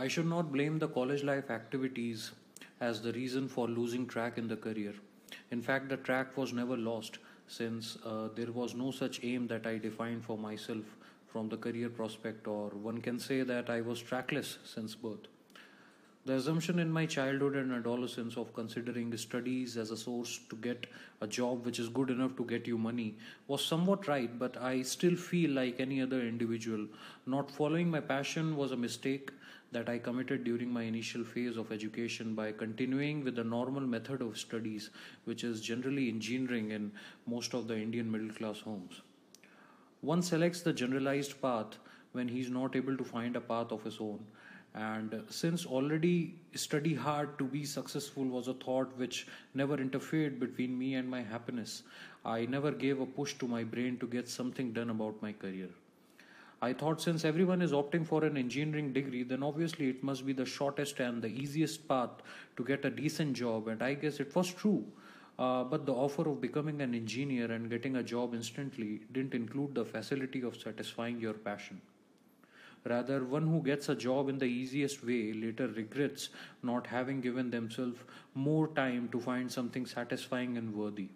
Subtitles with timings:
[0.00, 2.30] I should not blame the college life activities
[2.80, 4.94] as the reason for losing track in the career.
[5.50, 9.66] In fact, the track was never lost since uh, there was no such aim that
[9.66, 10.86] I defined for myself
[11.26, 15.28] from the career prospect, or one can say that I was trackless since birth.
[16.26, 20.86] The assumption in my childhood and adolescence of considering studies as a source to get
[21.22, 23.16] a job which is good enough to get you money
[23.48, 26.86] was somewhat right, but I still feel like any other individual.
[27.24, 29.30] Not following my passion was a mistake
[29.72, 34.20] that I committed during my initial phase of education by continuing with the normal method
[34.20, 34.90] of studies,
[35.24, 36.92] which is generally engineering in
[37.26, 39.00] most of the Indian middle class homes.
[40.02, 41.78] One selects the generalized path
[42.12, 44.26] when he is not able to find a path of his own
[44.74, 50.78] and since already study hard to be successful was a thought which never interfered between
[50.78, 51.82] me and my happiness
[52.24, 55.68] i never gave a push to my brain to get something done about my career.
[56.62, 60.34] I thought since everyone is opting for an engineering degree then obviously it must be
[60.34, 62.10] the shortest and the easiest path
[62.58, 63.68] to get a decent job.
[63.68, 64.84] And i guess it was true.
[65.38, 69.74] Uh, but the offer of becoming an engineer and getting a job instantly didn't include
[69.74, 71.80] the facility of satisfying your passion
[72.84, 76.30] Rather, one who gets a job in the easiest way later regrets
[76.62, 78.00] not having given themselves
[78.34, 81.08] more time to find something satisfying and worthy.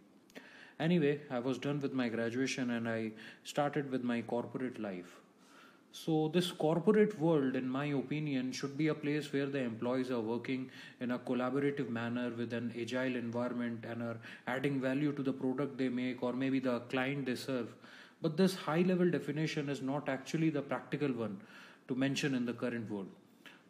[0.79, 3.13] Anyway, I was done with my graduation and I
[3.45, 5.21] started with my corporate life.
[5.93, 10.21] So, this corporate world, in my opinion, should be a place where the employees are
[10.21, 10.69] working
[11.01, 14.17] in a collaborative manner with an agile environment and are
[14.49, 17.69] adding value to the product they make or maybe the client they serve
[18.25, 21.39] but this high level definition is not actually the practical one
[21.89, 23.09] to mention in the current world.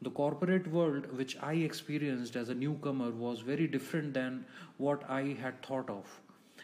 [0.03, 4.45] The corporate world, which I experienced as a newcomer, was very different than
[4.77, 6.21] what I had thought of.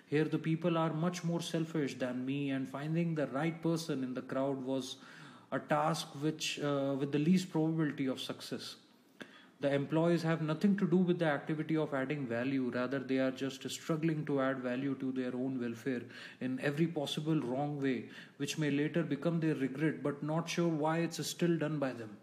[0.07, 4.15] Here, the people are much more selfish than me, and finding the right person in
[4.15, 4.97] the crowd was
[5.51, 8.77] a task which, uh, with the least probability of success
[9.61, 12.71] the employees have nothing to do with the activity of adding value.
[12.75, 16.01] Rather they are just struggling to add value to their own welfare
[16.41, 18.07] in every possible wrong way
[18.39, 22.17] which may later become their regret but not sure why it's still done by them.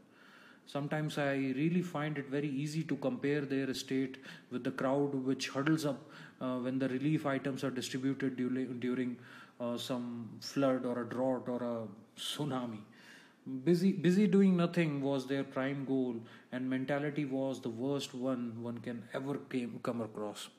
[0.65, 4.17] Sometimes i really find it very easy to compare their state
[4.51, 6.09] with the crowd which huddles up
[6.41, 9.15] uh, when the relief items are distributed during,
[9.59, 12.79] uh, some flood or a drought or a tsunami
[13.47, 16.15] busy busy doing nothing was their prime goal
[16.51, 20.49] and mentality was the worst one one can ever came, come across.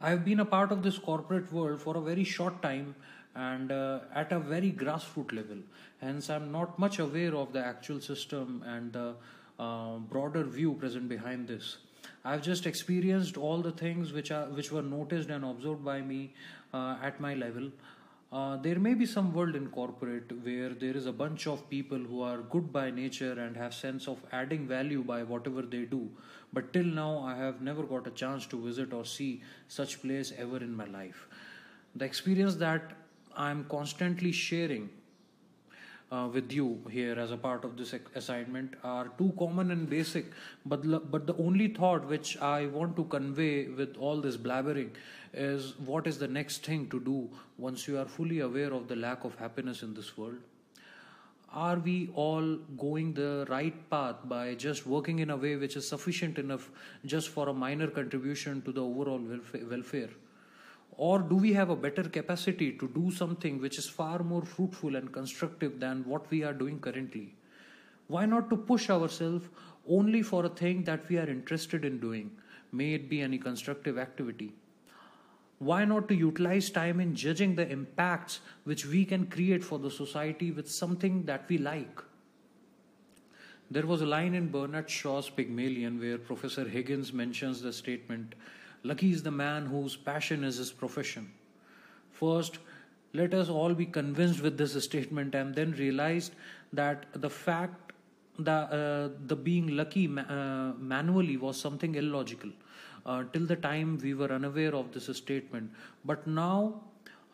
[0.00, 2.94] I have been a part of this corporate world for a very short time
[3.34, 5.58] and uh, at a very grassroots level.
[6.00, 9.14] Hence i'm not much aware of the actual system and the
[9.58, 11.78] uh, broader view present behind this.
[12.24, 16.34] I've just experienced all the things which are which were noticed and observed by me
[16.72, 17.70] uh, at my level
[18.32, 21.98] uh, there may be some world in corporate where there is a bunch of people
[21.98, 26.10] who are good by nature and have sense of adding value by whatever they do.
[26.52, 30.32] But till now i have never got a chance to visit or see such place
[30.36, 31.26] ever in my life.
[31.94, 32.92] The experience that
[33.36, 34.88] i'm constantly sharing
[36.12, 40.26] uh, with you here as a part of this assignment are too common and basic
[40.64, 44.90] but but the only thought which i want to convey with all this blabbering
[45.36, 47.28] is what is the next thing to do
[47.58, 50.38] once you are fully aware of the lack of happiness in this world?
[51.52, 55.88] Are we all going the right path by just working in a way which is
[55.88, 56.70] sufficient enough
[57.04, 59.20] just for a minor contribution to the overall
[59.70, 60.08] welfare
[60.96, 64.96] or do we have a better capacity to do something which is far more fruitful
[64.96, 67.34] and constructive than what we are doing currently?
[68.08, 69.46] Why not to push ourselves
[69.88, 72.30] only for a thing that we are interested in doing,
[72.72, 74.54] may it be any constructive activity?
[75.58, 79.90] Why not to utilize time in judging the impacts which we can create for the
[79.90, 82.02] society with something that we like?
[83.70, 88.34] There was a line in Bernard Shaw's Pygmalion where Professor Higgins mentions the statement
[88.86, 91.30] Lucky is the man whose passion is his profession.
[92.12, 92.58] First,
[93.12, 96.30] let us all be convinced with this statement and then realize
[96.72, 97.92] that the fact
[98.38, 102.50] that uh, the being lucky ma- uh, manually was something illogical
[103.06, 105.70] uh, till the time we were unaware of this statement.
[106.04, 106.82] But now,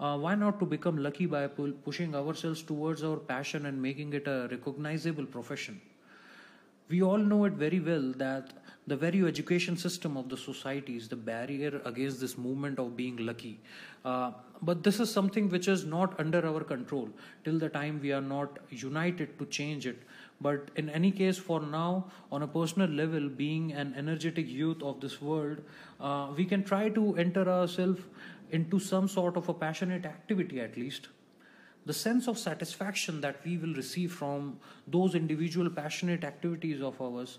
[0.00, 4.12] uh, why not to become lucky by pu- pushing ourselves towards our passion and making
[4.12, 5.80] it a recognizable profession?
[6.88, 8.52] We all know it very well that
[8.86, 13.16] the very education system of the society is the barrier against this movement of being
[13.16, 13.60] lucky.
[14.04, 17.08] Uh, but this is something which is not under our control
[17.44, 20.02] till the time we are not united to change it.
[20.40, 25.00] But in any case, for now, on a personal level, being an energetic youth of
[25.00, 25.62] this world,
[26.00, 28.02] uh, we can try to enter ourselves
[28.50, 31.08] into some sort of a passionate activity at least.
[31.84, 37.38] the sense of satisfaction that we will receive from those individual passionate activities of ours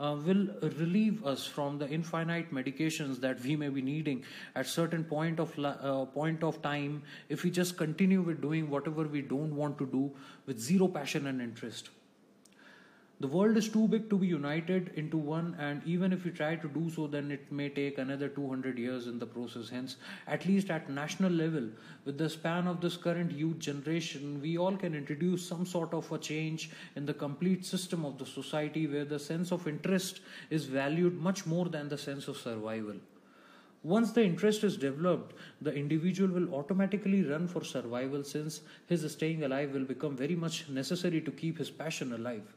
[0.00, 0.48] uh, will
[0.78, 4.22] relieve us from the infinite medications that we may be needing
[4.54, 9.04] at certain point of uh, point of time if we just continue with doing whatever
[9.04, 10.10] we don't want to do
[10.46, 11.90] with zero passion and interest
[13.24, 16.54] the world is too big to be united into one and even if we try
[16.64, 20.44] to do so then it may take another 200 years in the process hence at
[20.44, 21.70] least at national level
[22.04, 26.12] with the span of this current youth generation we all can introduce some sort of
[26.12, 30.66] a change in the complete system of the society where the sense of interest is
[30.66, 33.02] valued much more than the sense of survival
[33.84, 39.44] once the interest is developed, the individual will automatically run for survival since his staying
[39.44, 42.54] alive will become very much necessary to keep his passion alive.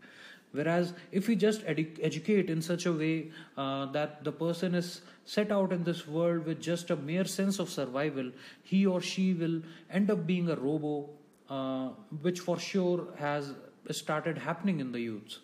[0.52, 5.02] Whereas if we just edu- educate in such a way uh, that the person is
[5.26, 8.32] set out in this world with just a mere sense of survival,
[8.64, 9.62] he or she will
[9.92, 11.10] end up being a robo,
[11.50, 11.90] uh,
[12.22, 13.54] which for sure has
[13.92, 15.40] started happening in the youths.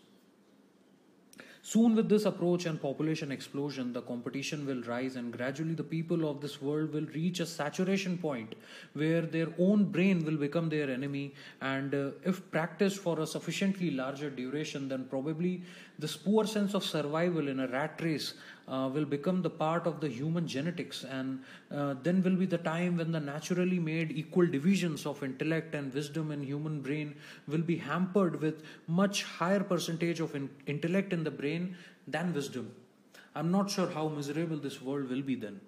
[1.65, 6.30] Soon, with this approach and population explosion, the competition will rise, and gradually the people
[6.30, 8.56] of this world will reach a saturation point
[8.92, 11.33] where their own brain will become their enemy.
[11.62, 15.63] And uh, if practiced for a sufficiently larger duration, then probably
[15.98, 18.33] this poor sense of survival in a rat race
[18.68, 22.57] uh, will become the part of the human genetics and uh, then will be the
[22.57, 27.15] time when the naturally made equal divisions of intellect and wisdom in human brain
[27.48, 31.75] will be hampered with much higher percentage of in- intellect in the brain
[32.07, 32.74] than wisdom.
[33.36, 35.60] I'm not sure how miserable this world will be then.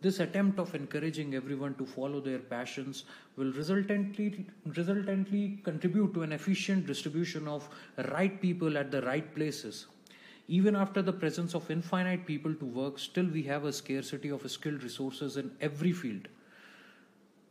[0.00, 3.04] This attempt of encouraging everyone to follow their passions
[3.36, 7.68] will resultantly, resultantly contribute to an efficient distribution of
[8.10, 9.86] right people at the right places
[10.48, 14.48] even after the presence of infinite people to work, still we have a scarcity of
[14.50, 16.28] skilled resources in every field.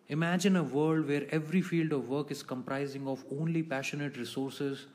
[0.08, 4.86] Imagine a world where every field of work is comprising of only passionate resources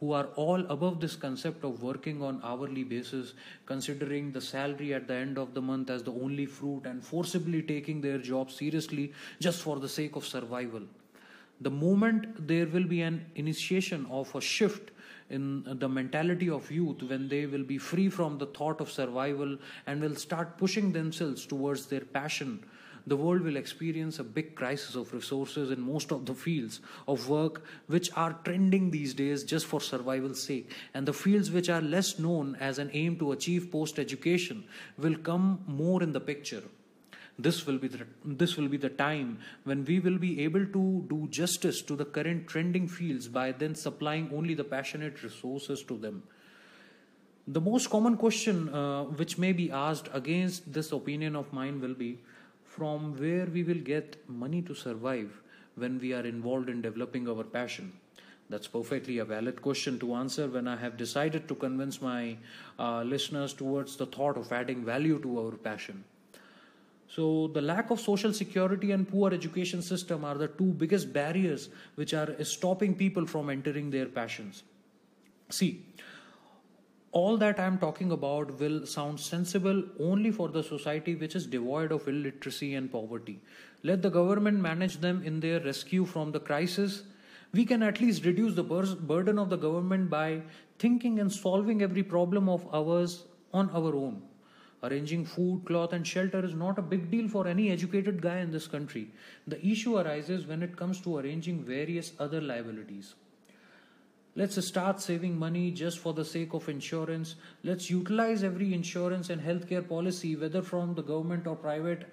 [0.00, 3.34] who are all above this concept of working on hourly basis
[3.66, 7.60] considering the salary at the end of the month as the only fruit and forcibly
[7.60, 10.80] taking their job seriously just for the sake of survival
[11.60, 14.90] the moment there will be an initiation of a shift
[15.30, 18.90] in uh, the mentality of youth when they will be free from the thought of
[18.90, 19.56] survival
[19.86, 22.62] and will start pushing themselves towards their passion.
[23.06, 27.28] The world will experience a big crisis of resources in most of the fields of
[27.28, 30.70] work which are trending these days just for survival's sake.
[30.92, 34.64] And the fields which are less known as an aim to achieve post education
[34.98, 36.62] will come more in the picture
[37.38, 41.04] this will be the, this will be the time when we will be able to
[41.08, 45.96] do justice to the current trending fields by then supplying only the passionate resources to
[45.96, 46.22] them
[47.48, 51.94] the most common question uh, which may be asked against this opinion of mine will
[51.94, 52.18] be
[52.64, 55.40] from where we will get money to survive
[55.76, 57.92] when we are involved in developing our passion
[58.50, 62.36] that's perfectly a valid question to answer when I have decided to convince my
[62.80, 66.02] uh, listeners towards the thought of adding value to our passion.
[67.14, 71.68] So the lack of social security and poor education system are the two biggest barriers
[71.96, 74.62] which are stopping people from entering their passions.
[75.48, 75.84] See,
[77.10, 81.48] all that I am talking about will sound sensible only for the society which is
[81.48, 83.40] devoid of illiteracy and poverty.
[83.82, 87.02] Let the government manage them in their rescue from the crisis.
[87.52, 90.42] We can at least reduce the burden of the government by
[90.78, 94.22] thinking and solving every problem of ours on our own.
[94.82, 98.50] Arranging food, cloth, and shelter is not a big deal for any educated guy in
[98.50, 99.10] this country.
[99.46, 103.14] The issue arises when it comes to arranging various other liabilities.
[104.36, 107.34] Let's start saving money just for the sake of insurance.
[107.62, 112.10] Let's utilize every insurance and healthcare policy, whether from the government or private,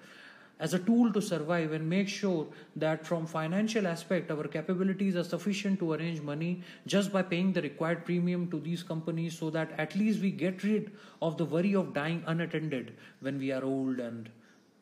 [0.60, 2.46] as a tool to survive and make sure
[2.76, 7.62] that from financial aspect our capabilities are sufficient to arrange money just by paying the
[7.62, 10.90] required premium to these companies so that at least we get rid
[11.22, 14.28] of the worry of dying unattended when we are old and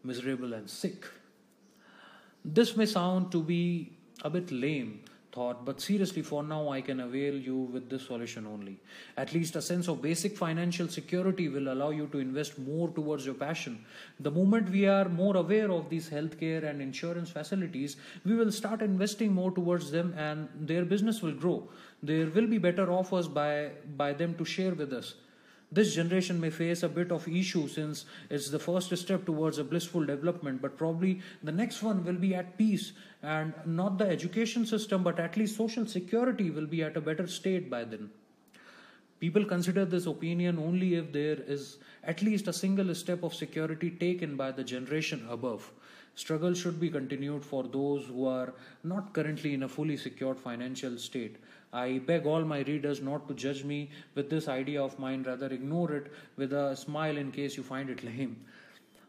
[0.03, 1.05] miserable and sick.
[2.45, 3.93] This may sound to be
[4.23, 5.01] a bit lame
[5.37, 8.77] thought, but seriously, for now, I can avail you with this solution only.
[9.17, 13.27] At least a sense of basic financial security will allow you to invest more towards
[13.27, 13.85] your passion.
[14.21, 18.81] The moment we are more aware of these healthcare and insurance facilities, we will start
[18.81, 21.69] investing more towards them and their business will grow.
[22.03, 25.15] There will be better offers by, by them to share with us.
[25.73, 29.65] This generation may face a bit of issue since it's the first step towards a
[29.65, 32.93] blissful development, but probably the next one will be at peace
[33.23, 37.27] and not the education system, but at least social security will be at a better
[37.27, 38.11] state by then.
[39.19, 43.91] People consider this opinion only if there is at least a single step of security
[43.91, 45.73] taken by the generation above.
[46.17, 50.97] Struggle should be continued for those who are not currently in a fully secured financial
[50.99, 51.37] state.
[51.73, 55.47] I beg all my readers not to judge me with this idea of mine, rather,
[55.47, 58.45] ignore it with a smile in case you find it lame.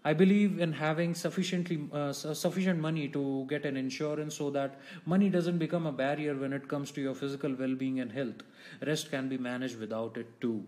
[0.04, 5.30] I believe in having sufficiently uh, sufficient money to get an insurance so that money
[5.30, 8.44] doesn't become a barrier when it comes to your physical well-being and health.
[8.86, 10.66] Rest can be managed without it too.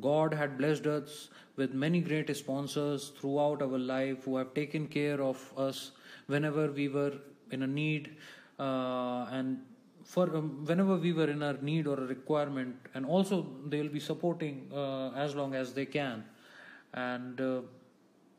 [0.00, 5.20] God had blessed us with many great sponsors throughout our life who have taken care
[5.20, 5.92] of us
[6.26, 7.12] whenever we were
[7.50, 8.16] in a need
[8.58, 9.58] uh, and
[10.04, 13.88] for um, whenever we were in a need or a requirement and also they will
[13.88, 16.24] be supporting uh, as long as they can.
[16.94, 17.60] And uh,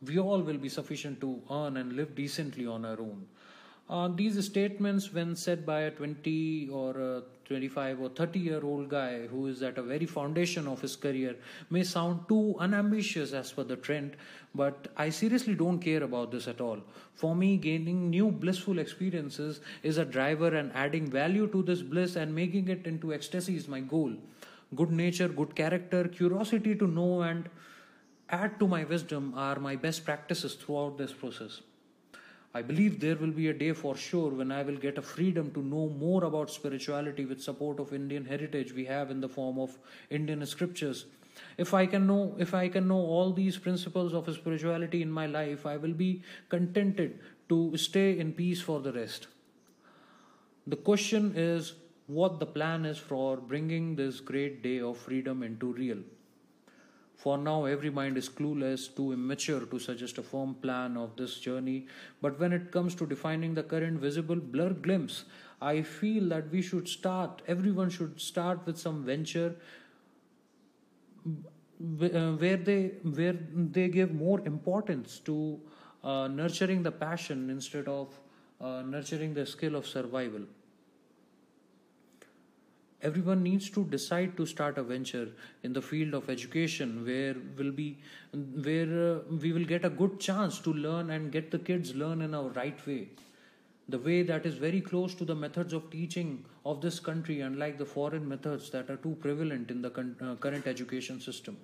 [0.06, 3.26] we all will be sufficient to earn and live decently on our own
[3.90, 8.88] uh, these statements, when said by a 20 or a 25 or 30 year old
[8.88, 11.36] guy who is at a very foundation of his career,
[11.70, 14.16] may sound too unambitious as per the trend,
[14.56, 16.80] but I seriously don't care about this at all.
[17.14, 22.16] For me, gaining new blissful experiences is a driver, and adding value to this bliss
[22.16, 24.14] and making it into ecstasy is my goal.
[24.76, 27.50] Good nature, good character, curiosity to know, and
[28.30, 31.60] add to my wisdom are my best practices throughout this process.
[32.56, 35.50] I believe there will be a day for sure when I will get a freedom
[35.52, 39.58] to know more about spirituality with support of Indian heritage we have in the form
[39.58, 39.80] of
[40.12, 41.06] Indian scriptures.
[41.58, 45.26] If I can know if I can know all these principles of spirituality in my
[45.26, 47.20] life, I will be contented
[47.50, 49.28] to stay in peace for the rest.
[50.68, 51.74] The question is
[52.06, 56.04] what the plan is for bringing this great day of freedom into real.
[57.16, 61.40] For now, every mind is clueless, too immature to suggest a firm plan of this
[61.40, 61.88] journey.
[62.22, 65.26] But when it comes to defining the current visible blur glimpse,
[65.62, 69.56] I feel that we should start, everyone should start with some venture
[71.26, 75.60] uh, where they where they give more importance to
[76.04, 78.20] uh, nurturing the passion instead of
[78.62, 80.42] uh, nurturing the skill of survival
[83.04, 85.28] everyone needs to decide to start a venture
[85.64, 87.98] in the field of education where will be
[88.68, 92.22] where uh, we will get a good chance to learn and get the kids learn
[92.22, 93.10] in a right way.
[93.90, 97.78] The way that is very close to the methods of teaching of this country unlike
[97.78, 101.58] the foreign methods that are too prevalent in the uh, current education system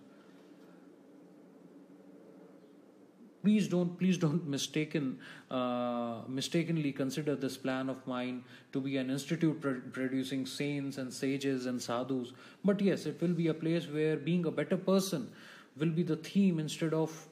[3.44, 5.20] please don't please don't mistaken
[5.50, 8.44] uh, mistakenly consider this plan of mine
[8.74, 12.34] to be an institute pro- producing saints and sages and sadhus.
[12.64, 15.30] But yes it will be a place where being a better person
[15.78, 17.28] will be the theme instead of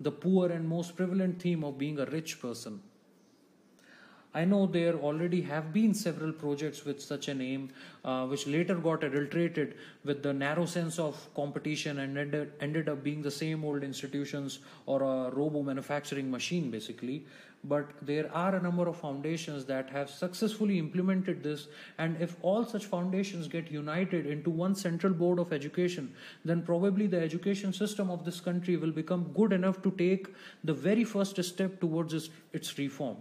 [0.00, 2.80] the poor and most prevalent theme of being a rich person
[4.36, 7.70] I know there already have been several projects with such a name,
[8.04, 13.02] uh, which later got adulterated with the narrow sense of competition and ended, ended up
[13.02, 17.24] being the same old institutions or a robo manufacturing machine, basically.
[17.64, 22.66] But there are a number of foundations that have successfully implemented this, and if all
[22.66, 26.12] such foundations get united into one central board of education,
[26.44, 30.28] then probably the education system of this country will become good enough to take
[30.62, 33.16] the very first step towards its, its reform.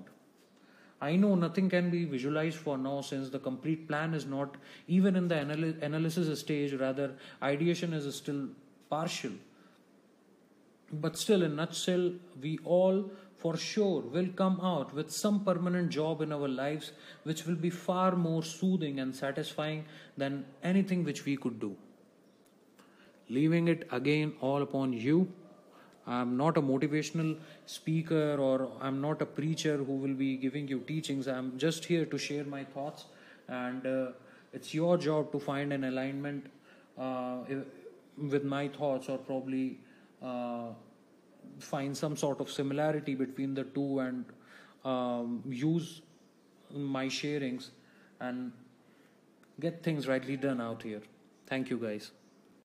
[1.01, 4.55] I know nothing can be visualized for now since the complete plan is not
[4.87, 8.47] even in the anal- analysis stage, rather, ideation is still
[8.89, 9.31] partial.
[10.91, 16.21] But still, in nutshell, we all for sure will come out with some permanent job
[16.21, 19.83] in our lives which will be far more soothing and satisfying
[20.17, 21.75] than anything which we could do.
[23.29, 25.27] Leaving it again all upon you
[26.07, 30.79] I'm not a motivational speaker or I'm not a preacher who will be giving you
[30.81, 31.27] teachings.
[31.27, 33.05] I'm just here to share my thoughts,
[33.47, 34.11] and uh,
[34.53, 36.45] it's your job to find an alignment
[36.97, 37.37] uh,
[38.17, 39.79] with my thoughts or probably
[40.21, 40.67] uh,
[41.59, 44.25] find some sort of similarity between the two and
[44.83, 46.01] um, use
[46.71, 47.69] my sharings
[48.19, 48.51] and
[49.59, 51.01] get things rightly done out here.
[51.47, 52.11] Thank you, guys.